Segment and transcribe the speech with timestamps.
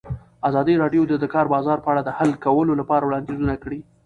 [0.49, 3.79] ازادي راډیو د د کار بازار په اړه د حل کولو لپاره وړاندیزونه کړي.